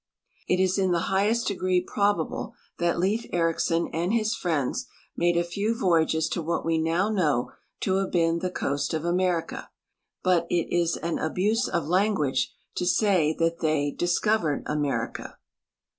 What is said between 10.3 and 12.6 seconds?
it is an abuse of language